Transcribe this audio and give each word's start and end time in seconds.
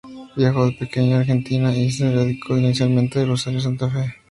Viajó 0.35 0.65
de 0.65 0.71
pequeño 0.71 1.15
a 1.15 1.19
Argentina 1.19 1.71
y 1.77 1.91
se 1.91 2.11
radicó 2.11 2.57
inicialmente 2.57 3.21
en 3.21 3.27
Rosario 3.27 3.59
de 3.59 3.63
Santa 3.65 3.87
Fe. 3.87 4.15